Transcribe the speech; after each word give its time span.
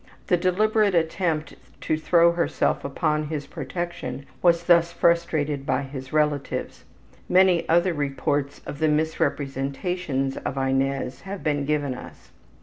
The 0.25 0.35
deliberate 0.37 0.95
attempt 0.95 1.53
to 1.81 1.95
throw 1.95 2.31
herself 2.31 2.83
upon 2.83 3.25
his 3.27 3.45
protection 3.45 4.25
was 4.41 4.63
thus 4.63 4.91
frustrated 4.91 5.63
by 5.63 5.83
his 5.83 6.11
relatives. 6.11 6.85
Many 7.29 7.69
other 7.69 7.93
reports 7.93 8.61
of 8.65 8.79
the 8.79 8.87
misrepresentations 8.87 10.37
of 10.37 10.57
Inez 10.57 11.21
have 11.21 11.43
been 11.43 11.65
given 11.67 11.93
us. 11.93 12.31